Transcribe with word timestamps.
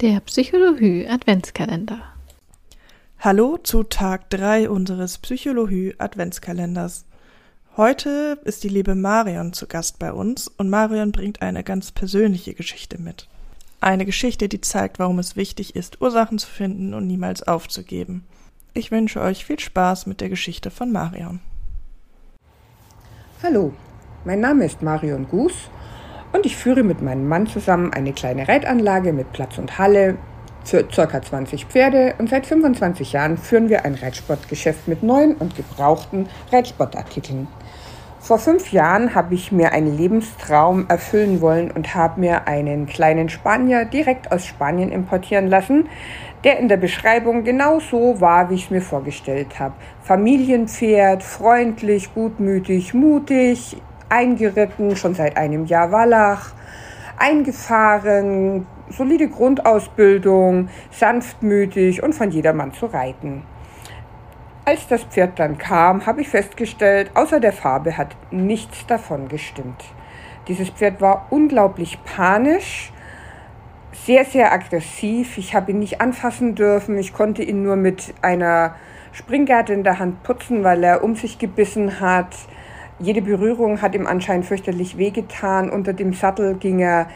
Der 0.00 0.20
Psychologie 0.20 1.08
Adventskalender. 1.08 1.98
Hallo 3.18 3.56
zu 3.56 3.82
Tag 3.82 4.30
3 4.30 4.70
unseres 4.70 5.18
Psychologie 5.18 5.96
Adventskalenders. 5.98 7.04
Heute 7.76 8.38
ist 8.44 8.62
die 8.62 8.68
liebe 8.68 8.94
Marion 8.94 9.52
zu 9.52 9.66
Gast 9.66 9.98
bei 9.98 10.12
uns 10.12 10.46
und 10.46 10.70
Marion 10.70 11.10
bringt 11.10 11.42
eine 11.42 11.64
ganz 11.64 11.90
persönliche 11.90 12.54
Geschichte 12.54 13.00
mit. 13.00 13.26
Eine 13.80 14.06
Geschichte, 14.06 14.48
die 14.48 14.60
zeigt, 14.60 15.00
warum 15.00 15.18
es 15.18 15.34
wichtig 15.34 15.74
ist, 15.74 16.00
Ursachen 16.00 16.38
zu 16.38 16.48
finden 16.48 16.94
und 16.94 17.08
niemals 17.08 17.42
aufzugeben. 17.42 18.24
Ich 18.74 18.92
wünsche 18.92 19.20
euch 19.20 19.44
viel 19.44 19.58
Spaß 19.58 20.06
mit 20.06 20.20
der 20.20 20.28
Geschichte 20.28 20.70
von 20.70 20.92
Marion. 20.92 21.40
Hallo, 23.42 23.72
mein 24.24 24.38
Name 24.38 24.64
ist 24.64 24.80
Marion 24.80 25.26
Guß 25.26 25.54
und 26.32 26.46
ich 26.46 26.56
führe 26.56 26.82
mit 26.82 27.02
meinem 27.02 27.28
Mann 27.28 27.46
zusammen 27.46 27.92
eine 27.92 28.12
kleine 28.12 28.48
Reitanlage 28.48 29.12
mit 29.12 29.32
Platz 29.32 29.58
und 29.58 29.78
Halle 29.78 30.16
für 30.64 30.84
ca. 30.84 31.22
20 31.22 31.66
Pferde 31.66 32.14
und 32.18 32.28
seit 32.28 32.46
25 32.46 33.12
Jahren 33.12 33.38
führen 33.38 33.68
wir 33.68 33.84
ein 33.84 33.94
Reitsportgeschäft 33.94 34.86
mit 34.86 35.02
neuen 35.02 35.34
und 35.34 35.56
gebrauchten 35.56 36.28
Reitsportartikeln. 36.52 37.48
Vor 38.20 38.38
fünf 38.38 38.72
Jahren 38.72 39.14
habe 39.14 39.34
ich 39.34 39.52
mir 39.52 39.72
einen 39.72 39.96
Lebenstraum 39.96 40.86
erfüllen 40.88 41.40
wollen 41.40 41.70
und 41.70 41.94
habe 41.94 42.20
mir 42.20 42.48
einen 42.48 42.86
kleinen 42.86 43.28
Spanier 43.28 43.84
direkt 43.84 44.32
aus 44.32 44.44
Spanien 44.44 44.90
importieren 44.90 45.46
lassen, 45.46 45.88
der 46.44 46.58
in 46.58 46.68
der 46.68 46.76
Beschreibung 46.76 47.44
genau 47.44 47.80
so 47.80 48.20
war, 48.20 48.50
wie 48.50 48.56
ich 48.56 48.64
es 48.64 48.70
mir 48.70 48.82
vorgestellt 48.82 49.58
habe. 49.58 49.74
Familienpferd, 50.02 51.22
freundlich, 51.22 52.12
gutmütig, 52.12 52.92
mutig, 52.92 53.76
eingeritten, 54.08 54.96
schon 54.96 55.14
seit 55.14 55.36
einem 55.36 55.66
Jahr 55.66 55.92
Wallach, 55.92 56.52
eingefahren, 57.18 58.66
solide 58.90 59.28
Grundausbildung, 59.28 60.68
sanftmütig 60.90 62.02
und 62.02 62.14
von 62.14 62.30
jedermann 62.30 62.72
zu 62.72 62.86
reiten. 62.86 63.42
Als 64.64 64.86
das 64.86 65.04
Pferd 65.04 65.38
dann 65.38 65.56
kam, 65.58 66.04
habe 66.06 66.20
ich 66.20 66.28
festgestellt, 66.28 67.10
außer 67.14 67.40
der 67.40 67.52
Farbe 67.52 67.96
hat 67.96 68.16
nichts 68.30 68.86
davon 68.86 69.28
gestimmt. 69.28 69.82
Dieses 70.46 70.70
Pferd 70.70 71.00
war 71.00 71.26
unglaublich 71.30 71.98
panisch, 72.04 72.92
sehr, 73.92 74.24
sehr 74.24 74.52
aggressiv. 74.52 75.38
Ich 75.38 75.54
habe 75.54 75.72
ihn 75.72 75.78
nicht 75.78 76.00
anfassen 76.00 76.54
dürfen. 76.54 76.96
Ich 76.98 77.12
konnte 77.12 77.42
ihn 77.42 77.62
nur 77.62 77.76
mit 77.76 78.14
einer 78.22 78.74
Springgerte 79.12 79.72
in 79.72 79.84
der 79.84 79.98
Hand 79.98 80.22
putzen, 80.22 80.64
weil 80.64 80.84
er 80.84 81.02
um 81.02 81.16
sich 81.16 81.38
gebissen 81.38 82.00
hat. 82.00 82.34
Jede 83.00 83.22
Berührung 83.22 83.80
hat 83.80 83.94
ihm 83.94 84.06
anscheinend 84.08 84.46
fürchterlich 84.46 84.98
wehgetan. 84.98 85.70
Unter 85.70 85.92
dem 85.92 86.12
Sattel 86.12 86.56
ging 86.56 86.80
er 86.80 87.06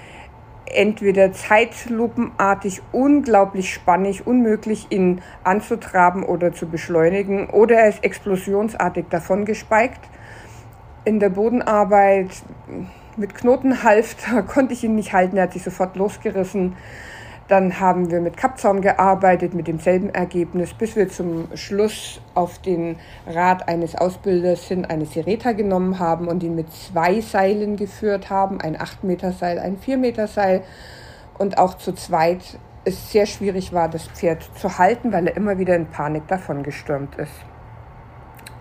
entweder 0.67 1.33
zeitlupenartig 1.33 2.83
unglaublich 2.93 3.75
spannig, 3.75 4.27
unmöglich 4.27 4.87
ihn 4.91 5.21
anzutraben 5.43 6.23
oder 6.23 6.53
zu 6.53 6.69
beschleunigen, 6.69 7.51
oder 7.51 7.77
er 7.77 7.89
ist 7.89 8.05
explosionsartig 8.05 9.07
davongespeikt. 9.11 10.01
In 11.05 11.19
der 11.19 11.31
Bodenarbeit 11.31 12.31
mit 13.17 13.35
Knotenhalfter 13.35 14.43
konnte 14.47 14.75
ich 14.75 14.85
ihn 14.85 14.95
nicht 14.95 15.13
halten, 15.13 15.37
er 15.37 15.45
hat 15.45 15.53
sich 15.53 15.65
sofort 15.65 15.97
losgerissen. 15.97 16.77
Dann 17.49 17.81
haben 17.81 18.11
wir 18.11 18.21
mit 18.21 18.37
Kappzaum 18.37 18.81
gearbeitet, 18.81 19.53
mit 19.53 19.67
demselben 19.67 20.11
Ergebnis, 20.11 20.73
bis 20.75 20.97
wir 20.97 21.09
zum 21.09 21.49
Schluss 21.55 22.21
auf 22.35 22.61
den 22.61 22.97
Rat 23.27 23.69
eines 23.69 23.95
Ausbilders 23.95 24.65
hin 24.65 24.85
eine 24.85 25.07
Sereta 25.07 25.53
genommen 25.53 25.99
haben 25.99 26.29
und 26.29 26.43
ihn 26.43 26.55
mit 26.55 26.73
zwei 26.73 27.21
Seilen 27.21 27.77
geführt 27.77 28.31
haben, 28.31 28.61
ein 28.61 28.77
8-Meter-Seil, 28.77 29.59
ein 29.59 29.77
4-Meter-Seil. 29.79 30.63
Und 31.39 31.59
auch 31.59 31.75
zu 31.75 31.93
zweit 31.93 32.59
es 32.85 33.13
sehr 33.13 33.27
schwierig 33.27 33.73
war, 33.73 33.89
das 33.89 34.07
Pferd 34.07 34.49
zu 34.57 34.79
halten, 34.79 35.13
weil 35.13 35.29
er 35.29 35.37
immer 35.37 35.59
wieder 35.59 35.77
in 35.77 35.87
Panik 35.87 36.27
davongestürmt 36.29 37.17
ist. 37.17 37.33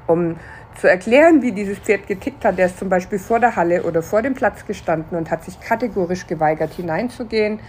Um 0.08 0.38
zu 0.80 0.88
erklären, 0.88 1.41
wie 1.41 1.52
dieses 1.52 1.80
Pferd 1.80 2.08
getickt 2.08 2.46
hat, 2.46 2.58
der 2.58 2.68
ist 2.68 2.80
zum 2.80 2.90
Beispiel 2.90 3.20
vor 3.20 3.40
der 3.40 3.56
Halle 3.56 3.84
oder 3.84 4.02
vor 4.02 4.22
dem 4.22 4.34
Platz 4.34 4.66
gestanden 4.66 5.18
und 5.18 5.30
hat 5.30 5.44
sich 5.44 5.59
kategorisch 5.59 6.28
geweigert, 6.28 6.74
hineinzugehen 6.74 7.59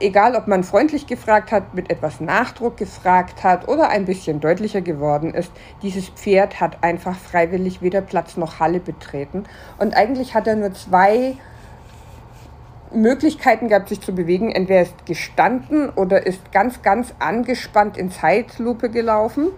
egal 0.00 0.36
ob 0.36 0.46
man 0.46 0.64
freundlich 0.64 1.06
gefragt 1.06 1.52
hat, 1.52 1.74
mit 1.74 1.90
etwas 1.90 2.20
Nachdruck 2.20 2.76
gefragt 2.76 3.42
hat 3.42 3.68
oder 3.68 3.88
ein 3.88 4.04
bisschen 4.04 4.40
deutlicher 4.40 4.80
geworden 4.80 5.34
ist, 5.34 5.50
dieses 5.82 6.08
Pferd 6.08 6.60
hat 6.60 6.82
einfach 6.82 7.16
freiwillig 7.16 7.82
weder 7.82 8.00
Platz 8.00 8.36
noch 8.36 8.60
Halle 8.60 8.80
betreten. 8.80 9.44
Und 9.78 9.96
eigentlich 9.96 10.34
hat 10.34 10.46
er 10.46 10.56
nur 10.56 10.72
zwei 10.74 11.36
Möglichkeiten 12.92 13.68
gehabt, 13.68 13.88
sich 13.88 14.00
zu 14.00 14.14
bewegen. 14.14 14.50
Entweder 14.50 14.82
ist 14.82 15.06
gestanden 15.06 15.90
oder 15.90 16.26
ist 16.26 16.52
ganz, 16.52 16.82
ganz 16.82 17.14
angespannt 17.18 17.96
in 17.96 18.10
Zeitlupe 18.10 18.90
gelaufen 18.90 19.48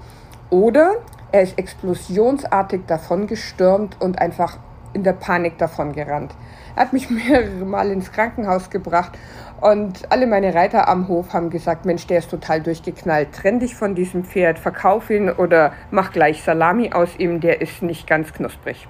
oder 0.49 0.97
er 1.33 1.43
ist 1.43 1.59
explosionsartig 1.59 2.83
davongestürmt 2.87 3.97
und 4.01 4.21
einfach 4.21 4.59
in 4.93 5.05
der 5.05 5.13
Panik 5.13 5.59
davongerannt. 5.59 6.33
Er 6.33 6.60
hat 6.81 6.95
mich 6.95 7.11
mehrere 7.29 7.65
Mal 7.65 7.91
ins 7.91 8.11
Krankenhaus 8.11 8.71
gebracht 8.71 9.13
und 9.61 10.11
alle 10.11 10.27
meine 10.27 10.55
Reiter 10.55 10.89
am 10.89 11.09
Hof 11.09 11.35
haben 11.35 11.51
gesagt, 11.51 11.85
Mensch, 11.85 12.07
der 12.07 12.19
ist 12.19 12.31
total 12.31 12.63
durchgeknallt. 12.63 13.33
Trenn 13.33 13.61
dich 13.61 13.75
von 13.75 13.95
diesem 13.95 14.25
Pferd, 14.25 14.59
verkauf 14.59 15.11
ihn 15.11 15.29
oder 15.29 15.75
mach 15.91 16.13
gleich 16.13 16.43
Salami 16.43 16.93
aus 16.93 17.19
ihm, 17.19 17.41
der 17.41 17.61
ist 17.61 17.83
nicht 17.83 18.07
ganz 18.07 18.33
knusprig. 18.33 18.89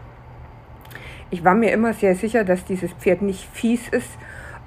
Ich 1.30 1.44
war 1.44 1.54
mir 1.54 1.72
immer 1.72 1.92
sehr 1.92 2.14
sicher, 2.14 2.44
dass 2.44 2.64
dieses 2.64 2.92
Pferd 2.92 3.22
nicht 3.22 3.48
fies 3.52 3.88
ist 3.88 4.10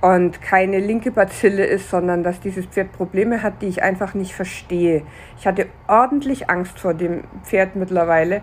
und 0.02 0.42
keine 0.42 0.80
linke 0.80 1.12
Bazille 1.12 1.66
ist, 1.66 1.90
sondern 1.90 2.24
dass 2.24 2.42
dieses 2.42 2.66
Pferd 2.66 2.92
Probleme 2.92 3.42
hat, 3.42 3.62
die 3.62 3.68
ich 3.68 3.84
einfach 3.84 4.14
nicht 4.14 4.34
verstehe. 4.34 5.04
Ich 5.38 5.48
hatte 5.48 5.68
ordentlich 5.88 6.50
Angst 6.50 6.78
vor 6.78 6.94
dem 6.94 7.24
Pferd 7.44 7.78
mittlerweile 7.78 8.42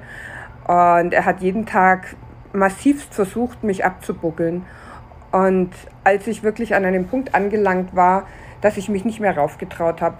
und 0.66 1.12
er 1.12 1.26
hat 1.26 1.42
jeden 1.42 1.66
Tag 1.66 2.16
massivst 2.52 3.14
versucht, 3.14 3.62
mich 3.64 3.84
abzubuckeln. 3.84 4.64
Und 5.32 5.70
als 6.04 6.26
ich 6.26 6.42
wirklich 6.42 6.74
an 6.74 6.84
einem 6.84 7.06
Punkt 7.06 7.34
angelangt 7.34 7.94
war, 7.94 8.26
dass 8.60 8.76
ich 8.76 8.88
mich 8.88 9.04
nicht 9.04 9.20
mehr 9.20 9.36
raufgetraut 9.36 10.00
habe, 10.00 10.16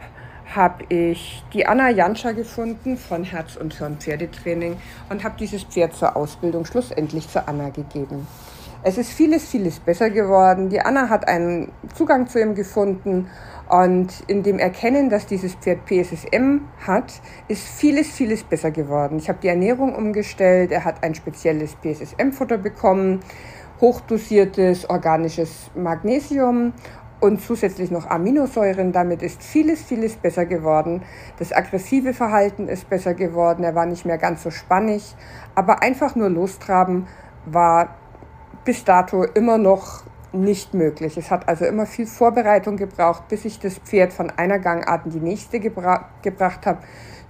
habe 0.55 0.85
ich 0.89 1.45
die 1.53 1.67
Anna 1.67 1.91
Janscha 1.91 2.33
gefunden 2.33 2.97
von 2.97 3.25
Herz 3.25 3.57
und 3.57 3.75
Hirn 3.75 3.99
Pferdetraining 3.99 4.77
und 5.09 5.23
habe 5.23 5.37
dieses 5.39 5.63
Pferd 5.65 5.95
zur 5.95 6.17
Ausbildung 6.17 6.65
schlussendlich 6.65 7.29
zur 7.29 7.49
Anna 7.49 7.69
gegeben. 7.69 8.27
Es 8.83 8.97
ist 8.97 9.13
vieles, 9.13 9.47
vieles 9.47 9.79
besser 9.79 10.09
geworden. 10.09 10.71
Die 10.71 10.81
Anna 10.81 11.11
hat 11.11 11.29
einen 11.29 11.71
Zugang 11.95 12.27
zu 12.29 12.41
ihm 12.41 12.55
gefunden 12.55 13.29
und 13.69 14.09
in 14.27 14.43
dem 14.43 14.59
Erkennen, 14.59 15.11
dass 15.11 15.27
dieses 15.27 15.55
Pferd 15.55 15.85
PSSM 15.85 16.63
hat, 16.87 17.21
ist 17.47 17.63
vieles, 17.63 18.09
vieles 18.09 18.43
besser 18.43 18.71
geworden. 18.71 19.19
Ich 19.19 19.29
habe 19.29 19.39
die 19.43 19.49
Ernährung 19.49 19.95
umgestellt, 19.95 20.73
er 20.73 20.87
hat 20.87 21.05
ein 21.05 21.15
spezielles 21.15 21.77
PSSM-Futter 21.77 22.57
bekommen 22.57 23.21
hochdosiertes 23.83 24.89
organisches 24.89 25.71
Magnesium 25.75 26.73
und 27.21 27.41
zusätzlich 27.43 27.91
noch 27.91 28.07
Aminosäuren. 28.07 28.93
Damit 28.93 29.23
ist 29.23 29.43
vieles, 29.43 29.83
vieles 29.83 30.17
besser 30.17 30.47
geworden. 30.47 31.03
Das 31.39 31.53
aggressive 31.53 32.15
Verhalten 32.15 32.67
ist 32.67 32.89
besser 32.89 33.13
geworden. 33.13 33.63
Er 33.63 33.75
war 33.75 33.87
nicht 33.87 34.07
mehr 34.07 34.19
ganz 34.19 34.43
so 34.43 34.51
spannig. 34.51 35.15
Aber 35.55 35.83
einfach 35.83 36.15
nur 36.17 36.31
lostraben 36.31 37.07
war 37.45 37.97
bis 38.65 38.85
dato 38.85 39.25
immer 39.25 39.59
noch 39.59 40.03
nicht 40.33 40.75
möglich. 40.75 41.17
Es 41.17 41.31
hat 41.31 41.49
also 41.49 41.65
immer 41.65 41.87
viel 41.87 42.07
Vorbereitung 42.07 42.77
gebraucht, 42.77 43.29
bis 43.29 43.45
ich 43.45 43.59
das 43.59 43.79
Pferd 43.79 44.13
von 44.13 44.31
einer 44.31 44.59
Gangart 44.59 45.07
in 45.07 45.13
die 45.13 45.21
nächste 45.21 45.61
gebra 45.61 46.11
gebracht 46.23 46.67
habe, 46.67 46.81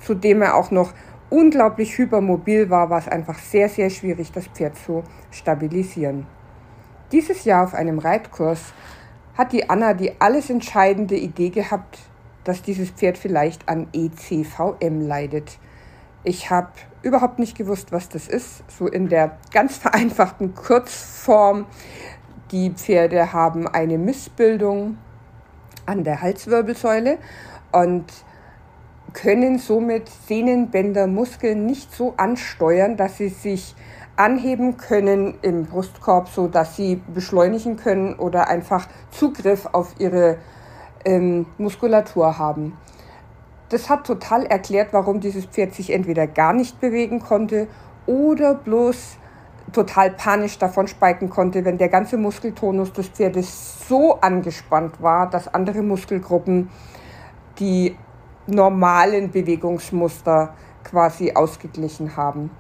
zudem 0.01 0.43
er 0.43 0.55
auch 0.55 0.71
noch 0.71 0.93
unglaublich 1.31 1.97
hypermobil 1.97 2.69
war, 2.71 2.91
war 2.91 2.99
es 2.99 3.09
einfach 3.09 3.39
sehr, 3.39 3.69
sehr 3.69 3.89
schwierig, 3.91 4.33
das 4.33 4.47
Pferd 4.49 4.77
zu 4.77 5.03
stabilisieren. 5.31 6.27
Dieses 7.13 7.45
Jahr 7.45 7.65
auf 7.65 7.75
einem 7.75 7.99
Reitkurs 7.99 8.73
hat 9.37 9.53
die 9.53 9.71
Anna 9.71 9.95
die 9.95 10.21
alles 10.21 10.51
entscheidende 10.51 11.17
Idee 11.17 11.51
gehabt, 11.51 11.99
dass 12.45 12.63
dieses 12.63 12.91
Pferd 12.91 13.17
vielleicht 13.17 13.69
an 13.69 13.89
ECVM 13.93 15.01
leidet. 15.01 15.59
Ich 16.23 16.51
habe 16.51 16.69
überhaupt 17.03 17.39
nicht 17.39 17.57
gewusst, 17.57 17.93
was 17.93 18.09
das 18.11 18.29
ist. 18.29 18.63
So 18.69 18.87
in 18.87 19.09
der 19.09 19.39
ganz 19.53 19.77
vereinfachten 19.79 20.55
Kurzform. 20.55 21.67
Die 22.51 22.71
Pferde 22.71 23.33
haben 23.33 23.69
eine 23.69 23.97
Missbildung 23.97 24.99
an 25.87 26.05
der 26.05 26.21
Halswirbelsäule 26.21 27.19
und 27.73 28.05
können 29.13 29.59
somit 29.59 30.09
Sehnenbänder, 30.27 31.07
Muskeln 31.07 31.67
nicht 31.67 31.95
so 31.95 32.15
ansteuern, 32.17 32.97
dass 32.97 33.17
sie 33.17 33.29
sich 33.29 33.75
anheben 34.17 34.77
können 34.77 35.39
im 35.43 35.65
Brustkorb, 35.65 36.29
so 36.29 36.49
dass 36.49 36.77
sie 36.77 37.03
beschleunigen 37.15 37.77
können 37.77 38.15
oder 38.15 38.49
einfach 38.49 38.89
Zugriff 39.11 39.67
auf 39.73 39.95
ihre 39.99 40.37
ähm, 41.05 41.47
Muskulatur 41.57 42.37
haben. 42.37 42.77
Das 43.71 43.89
hat 43.89 44.05
total 44.05 44.45
erklärt, 44.47 44.93
warum 44.93 45.21
dieses 45.21 45.47
Pferd 45.47 45.75
sich 45.75 45.91
entweder 45.91 46.27
gar 46.27 46.53
nicht 46.53 46.81
bewegen 46.81 47.21
konnte 47.21 47.69
oder 48.05 48.55
bloß 48.55 49.17
total 49.73 50.11
panisch 50.11 50.59
davon 50.59 50.89
speiken 50.89 51.31
konnte, 51.31 51.65
wenn 51.65 51.79
der 51.79 51.89
ganze 51.89 52.17
Muskeltonus 52.17 52.93
des 52.93 53.09
Pferdes 53.09 53.89
so 53.89 54.21
angespannt 54.21 55.01
war, 55.01 55.31
dass 55.31 55.53
andere 55.55 55.83
Muskelgruppen 55.83 56.69
die 57.61 57.97
normalen 58.49 59.31
Bewegungsmuster 59.31 60.55
quasi 60.83 61.33
ausgeglichen 61.33 62.17
haben. 62.17 62.51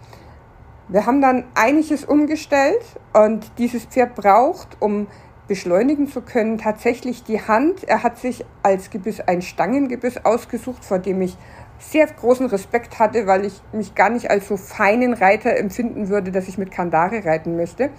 Wir 0.86 1.06
haben 1.06 1.20
dann 1.20 1.44
einiges 1.54 2.04
umgestellt 2.04 2.82
und 3.12 3.50
dieses 3.58 3.84
Pferd 3.84 4.14
braucht, 4.14 4.76
um 4.80 5.08
beschleunigen 5.50 6.06
zu 6.06 6.20
können, 6.20 6.58
tatsächlich 6.58 7.24
die 7.24 7.40
Hand. 7.40 7.82
Er 7.82 8.04
hat 8.04 8.18
sich 8.18 8.44
als 8.62 8.88
Gebiss 8.88 9.18
ein 9.18 9.42
Stangengebiss 9.42 10.24
ausgesucht, 10.24 10.84
vor 10.84 11.00
dem 11.00 11.20
ich 11.22 11.36
sehr 11.80 12.06
großen 12.06 12.46
Respekt 12.46 13.00
hatte, 13.00 13.26
weil 13.26 13.44
ich 13.44 13.60
mich 13.72 13.96
gar 13.96 14.10
nicht 14.10 14.30
als 14.30 14.46
so 14.46 14.56
feinen 14.56 15.12
Reiter 15.12 15.56
empfinden 15.56 16.08
würde, 16.08 16.30
dass 16.30 16.46
ich 16.46 16.56
mit 16.56 16.70
Kandare 16.70 17.24
reiten 17.24 17.56
möchte. 17.56 17.90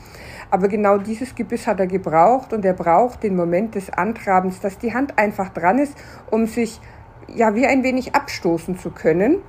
Aber 0.50 0.69
genau 0.69 0.98
dieses 0.98 1.36
Gebiss 1.36 1.68
hat 1.68 1.81
er 1.81 1.88
gebraucht 1.88 2.53
und 2.53 2.63
er 2.63 2.71
braucht 2.74 3.21
den 3.21 3.36
Moment 3.36 3.75
des 3.75 3.89
Antrabens, 3.89 4.62
dass 4.62 4.77
die 4.77 4.94
Hand 4.94 5.19
einfach 5.19 5.50
dran 5.50 5.77
ist, 5.77 5.98
um 6.30 6.48
sich 6.48 6.80
ja 7.27 7.53
wie 7.53 7.68
ein 7.68 7.83
wenig 7.83 8.15
abstoßen 8.15 8.80
zu 8.80 8.92
können. 8.92 9.39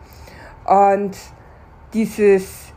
Und 0.64 1.16
dieses 1.94 2.72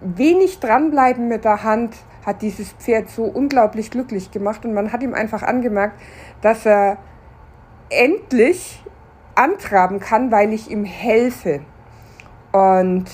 wenig 0.00 0.60
dranbleiben 0.60 1.26
mit 1.26 1.44
der 1.44 1.64
Hand 1.64 1.96
hat 2.24 2.42
dieses 2.42 2.72
Pferd 2.72 3.10
so 3.10 3.24
unglaublich 3.24 3.90
glücklich 3.90 4.30
gemacht 4.30 4.64
und 4.64 4.74
man 4.74 4.92
hat 4.92 5.02
ihm 5.02 5.14
einfach 5.14 5.42
angemerkt, 5.42 6.00
dass 6.40 6.66
er 6.66 6.98
endlich 7.90 8.82
antraben 9.34 10.00
kann, 10.00 10.30
weil 10.30 10.52
ich 10.52 10.70
ihm 10.70 10.84
helfe. 10.84 11.60
Und 12.52 13.06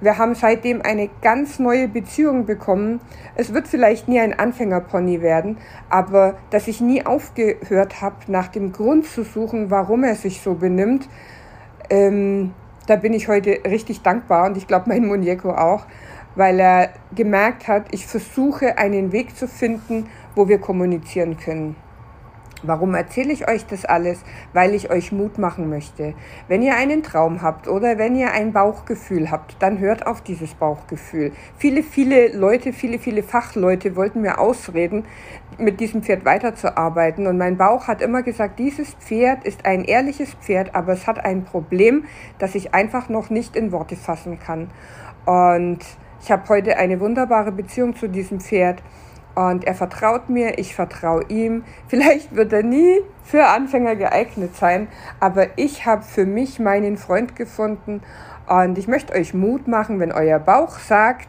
wir 0.00 0.18
haben 0.18 0.34
seitdem 0.34 0.82
eine 0.82 1.08
ganz 1.22 1.60
neue 1.60 1.86
Beziehung 1.86 2.44
bekommen. 2.44 3.00
Es 3.36 3.54
wird 3.54 3.68
vielleicht 3.68 4.08
nie 4.08 4.18
ein 4.18 4.36
Anfängerpony 4.36 5.22
werden, 5.22 5.58
aber 5.88 6.34
dass 6.50 6.66
ich 6.66 6.80
nie 6.80 7.06
aufgehört 7.06 8.02
habe, 8.02 8.16
nach 8.26 8.48
dem 8.48 8.72
Grund 8.72 9.06
zu 9.06 9.22
suchen, 9.22 9.70
warum 9.70 10.02
er 10.02 10.16
sich 10.16 10.40
so 10.40 10.54
benimmt, 10.54 11.08
ähm, 11.88 12.52
da 12.88 12.96
bin 12.96 13.12
ich 13.12 13.28
heute 13.28 13.60
richtig 13.64 14.02
dankbar 14.02 14.46
und 14.46 14.56
ich 14.56 14.66
glaube 14.66 14.88
mein 14.88 15.04
Muñeco 15.04 15.56
auch, 15.56 15.86
weil 16.34 16.60
er 16.60 16.90
gemerkt 17.14 17.68
hat, 17.68 17.86
ich 17.92 18.06
versuche 18.06 18.78
einen 18.78 19.12
Weg 19.12 19.36
zu 19.36 19.48
finden, 19.48 20.08
wo 20.34 20.48
wir 20.48 20.58
kommunizieren 20.58 21.36
können. 21.36 21.76
Warum 22.64 22.94
erzähle 22.94 23.32
ich 23.32 23.48
euch 23.48 23.66
das 23.66 23.84
alles? 23.84 24.20
Weil 24.52 24.74
ich 24.74 24.88
euch 24.88 25.10
Mut 25.10 25.36
machen 25.36 25.68
möchte. 25.68 26.14
Wenn 26.46 26.62
ihr 26.62 26.76
einen 26.76 27.02
Traum 27.02 27.42
habt 27.42 27.66
oder 27.66 27.98
wenn 27.98 28.14
ihr 28.14 28.30
ein 28.30 28.52
Bauchgefühl 28.52 29.32
habt, 29.32 29.56
dann 29.60 29.80
hört 29.80 30.06
auf 30.06 30.20
dieses 30.20 30.54
Bauchgefühl. 30.54 31.32
Viele, 31.58 31.82
viele 31.82 32.28
Leute, 32.28 32.72
viele, 32.72 33.00
viele 33.00 33.24
Fachleute 33.24 33.96
wollten 33.96 34.20
mir 34.20 34.38
ausreden, 34.38 35.06
mit 35.58 35.80
diesem 35.80 36.04
Pferd 36.04 36.24
weiterzuarbeiten. 36.24 37.26
Und 37.26 37.36
mein 37.36 37.56
Bauch 37.56 37.88
hat 37.88 38.00
immer 38.00 38.22
gesagt, 38.22 38.60
dieses 38.60 38.94
Pferd 38.94 39.44
ist 39.44 39.66
ein 39.66 39.82
ehrliches 39.82 40.34
Pferd, 40.34 40.76
aber 40.76 40.92
es 40.92 41.08
hat 41.08 41.24
ein 41.24 41.44
Problem, 41.44 42.04
das 42.38 42.54
ich 42.54 42.74
einfach 42.74 43.08
noch 43.08 43.28
nicht 43.28 43.56
in 43.56 43.72
Worte 43.72 43.96
fassen 43.96 44.38
kann. 44.38 44.70
Und 45.26 45.80
ich 46.22 46.30
habe 46.30 46.48
heute 46.48 46.76
eine 46.76 47.00
wunderbare 47.00 47.50
Beziehung 47.50 47.96
zu 47.96 48.08
diesem 48.08 48.40
Pferd. 48.40 48.80
Und 49.34 49.64
er 49.64 49.74
vertraut 49.74 50.28
mir, 50.28 50.58
ich 50.58 50.74
vertraue 50.74 51.24
ihm. 51.28 51.64
Vielleicht 51.88 52.36
wird 52.36 52.52
er 52.52 52.62
nie 52.62 53.00
für 53.24 53.46
Anfänger 53.46 53.96
geeignet 53.96 54.54
sein, 54.54 54.88
aber 55.20 55.58
ich 55.58 55.86
habe 55.86 56.02
für 56.02 56.26
mich 56.26 56.60
meinen 56.60 56.96
Freund 56.96 57.34
gefunden. 57.34 58.02
Und 58.46 58.78
ich 58.78 58.88
möchte 58.88 59.14
euch 59.14 59.34
Mut 59.34 59.66
machen, 59.66 59.98
wenn 60.00 60.12
euer 60.12 60.38
Bauch 60.38 60.78
sagt, 60.78 61.28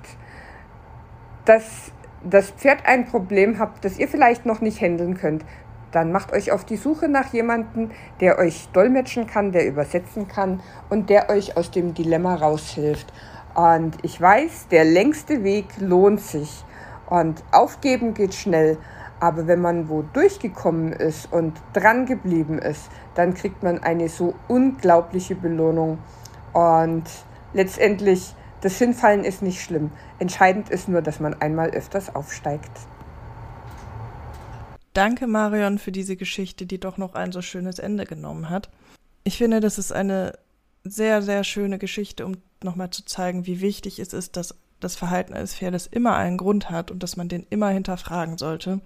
dass 1.46 1.92
das 2.24 2.52
Pferd 2.52 2.86
ein 2.86 3.06
Problem 3.06 3.58
habt, 3.58 3.84
das 3.86 3.98
ihr 3.98 4.08
vielleicht 4.08 4.46
noch 4.46 4.62
nicht 4.62 4.80
handeln 4.80 5.18
könnt, 5.18 5.44
dann 5.92 6.12
macht 6.12 6.34
euch 6.34 6.52
auf 6.52 6.66
die 6.66 6.78
Suche 6.78 7.08
nach 7.08 7.34
jemandem, 7.34 7.92
der 8.20 8.38
euch 8.38 8.68
dolmetschen 8.74 9.28
kann, 9.28 9.52
der 9.52 9.68
übersetzen 9.68 10.28
kann 10.28 10.62
und 10.90 11.10
der 11.10 11.30
euch 11.30 11.56
aus 11.56 11.72
dem 11.72 11.94
Dilemma 11.94 12.36
raushilft. 12.36 13.14
Und 13.54 13.98
ich 14.04 14.20
weiß, 14.20 14.68
der 14.70 14.86
längste 14.86 15.44
Weg 15.44 15.66
lohnt 15.80 16.22
sich. 16.22 16.64
Und 17.08 17.44
aufgeben 17.52 18.14
geht 18.14 18.34
schnell, 18.34 18.78
aber 19.20 19.46
wenn 19.48 19.62
man 19.62 19.88
wo 19.88 20.02
durchgekommen 20.02 20.94
ist 20.94 21.32
und 21.32 21.54
dran 21.74 22.06
geblieben 22.06 22.60
ist, 22.60 22.90
dann 23.16 23.34
kriegt 23.34 23.62
man 23.62 23.84
eine 23.84 24.10
so 24.10 24.34
unglaubliche 24.48 25.36
Belohnung. 25.36 26.00
Und 26.54 27.04
letztendlich, 27.54 28.34
das 28.62 28.78
Hinfallen 28.78 29.24
ist 29.24 29.42
nicht 29.42 29.62
schlimm. 29.62 29.92
Entscheidend 30.20 30.70
ist 30.70 30.90
nur, 30.90 31.02
dass 31.02 31.20
man 31.20 31.40
einmal 31.42 31.70
öfters 31.70 32.16
aufsteigt. 32.16 32.72
Danke, 34.94 35.28
Marion, 35.28 35.80
für 35.80 35.92
diese 35.92 36.16
Geschichte, 36.16 36.66
die 36.66 36.80
doch 36.80 36.98
noch 36.98 37.16
ein 37.16 37.32
so 37.32 37.42
schönes 37.42 37.80
Ende 37.80 38.06
genommen 38.06 38.50
hat. 38.50 38.70
Ich 39.24 39.38
finde, 39.38 39.60
das 39.60 39.78
ist 39.78 39.92
eine 39.92 40.34
sehr, 40.84 41.22
sehr 41.22 41.44
schöne 41.44 41.80
Geschichte, 41.80 42.26
um 42.26 42.38
nochmal 42.64 42.90
zu 42.90 43.06
zeigen, 43.06 43.46
wie 43.46 43.62
wichtig 43.62 44.00
es 44.00 44.14
ist, 44.14 44.38
dass 44.38 44.56
das 44.80 44.96
Verhalten 44.96 45.34
eines 45.34 45.56
Pferdes 45.56 45.88
immer 45.88 46.16
einen 46.16 46.38
Grund 46.38 46.70
hat 46.70 46.92
und 46.92 47.04
dass 47.04 47.16
man 47.16 47.30
den 47.30 47.46
immer 47.50 47.70
hinterfragen 47.70 48.38
sollte. 48.38 48.82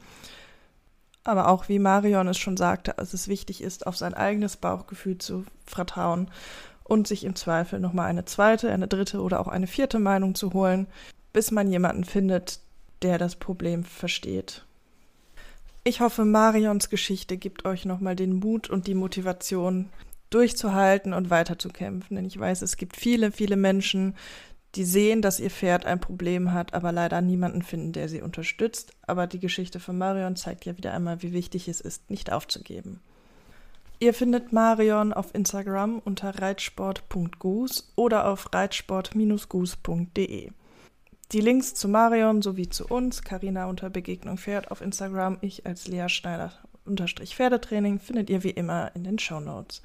Aber 1.23 1.49
auch 1.49 1.67
wie 1.67 1.79
Marion 1.79 2.27
es 2.27 2.37
schon 2.37 2.55
sagte, 2.55 2.93
dass 2.95 3.13
es 3.13 3.27
wichtig 3.27 3.61
ist, 3.61 3.85
auf 3.87 3.97
sein 3.97 4.13
eigenes 4.13 4.57
Bauchgefühl 4.57 5.17
zu 5.17 5.45
vertrauen 5.65 6.31
und 6.83 7.07
sich 7.07 7.25
im 7.25 7.35
Zweifel 7.35 7.79
nochmal 7.79 8.09
eine 8.09 8.25
zweite, 8.25 8.71
eine 8.71 8.87
dritte 8.87 9.21
oder 9.21 9.39
auch 9.39 9.47
eine 9.47 9.67
vierte 9.67 9.99
Meinung 9.99 10.35
zu 10.35 10.53
holen, 10.53 10.87
bis 11.33 11.51
man 11.51 11.69
jemanden 11.69 12.05
findet, 12.05 12.61
der 13.01 13.17
das 13.17 13.35
Problem 13.35 13.83
versteht. 13.83 14.63
Ich 15.83 15.99
hoffe, 15.99 16.25
Marions 16.25 16.89
Geschichte 16.89 17.37
gibt 17.37 17.65
euch 17.65 17.85
nochmal 17.85 18.15
den 18.15 18.39
Mut 18.39 18.69
und 18.69 18.87
die 18.87 18.95
Motivation, 18.95 19.89
durchzuhalten 20.29 21.13
und 21.13 21.29
weiterzukämpfen. 21.29 22.15
Denn 22.15 22.25
ich 22.25 22.39
weiß, 22.39 22.61
es 22.61 22.77
gibt 22.77 22.95
viele, 22.97 23.31
viele 23.31 23.55
Menschen, 23.55 24.15
die 24.75 24.83
sehen, 24.85 25.21
dass 25.21 25.39
ihr 25.39 25.49
Pferd 25.49 25.85
ein 25.85 25.99
Problem 25.99 26.53
hat, 26.53 26.73
aber 26.73 26.91
leider 26.91 27.21
niemanden 27.21 27.61
finden, 27.61 27.93
der 27.93 28.09
sie 28.09 28.21
unterstützt. 28.21 28.91
Aber 29.05 29.25
die 29.27 29.39
Geschichte 29.39 29.79
von 29.79 29.97
Marion 29.97 30.35
zeigt 30.35 30.65
ja 30.65 30.77
wieder 30.77 30.93
einmal, 30.93 31.21
wie 31.23 31.33
wichtig 31.33 31.67
es 31.67 31.81
ist, 31.81 32.09
nicht 32.09 32.31
aufzugeben. 32.31 32.99
Ihr 33.99 34.13
findet 34.13 34.53
Marion 34.53 35.11
auf 35.11 35.33
Instagram 35.33 35.99
unter 36.05 36.39
reitsport.goose 36.39 37.85
oder 37.95 38.27
auf 38.27 38.53
reitsport-goose.de. 38.53 40.51
Die 41.31 41.41
Links 41.41 41.73
zu 41.73 41.89
Marion 41.89 42.43
sowie 42.43 42.69
zu 42.69 42.85
uns, 42.85 43.23
Karina 43.23 43.65
unter 43.65 43.89
Begegnung 43.89 44.37
Pferd 44.37 44.69
auf 44.69 44.81
Instagram, 44.81 45.39
ich 45.41 45.65
als 45.65 45.87
Lea 45.87 46.07
Schneider 46.09 46.53
unterstrich 46.85 47.35
Pferdetraining, 47.35 47.99
findet 47.99 48.29
ihr 48.29 48.43
wie 48.43 48.51
immer 48.51 48.95
in 48.95 49.03
den 49.03 49.17
Show 49.19 49.39
Notes. 49.39 49.81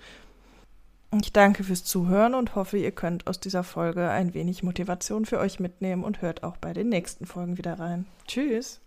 Ich 1.21 1.33
danke 1.33 1.63
fürs 1.63 1.85
Zuhören 1.85 2.35
und 2.35 2.55
hoffe, 2.55 2.79
ihr 2.79 2.91
könnt 2.91 3.27
aus 3.27 3.39
dieser 3.39 3.65
Folge 3.65 4.09
ein 4.09 4.33
wenig 4.33 4.63
Motivation 4.63 5.27
für 5.27 5.39
euch 5.39 5.61
mitnehmen 5.61 6.05
und 6.05 6.23
hört 6.23 6.43
auch 6.43 6.57
bei 6.57 6.73
den 6.73 6.89
nächsten 6.89 7.27
Folgen 7.27 7.59
wieder 7.59 7.79
rein. 7.79 8.07
Tschüss! 8.27 8.81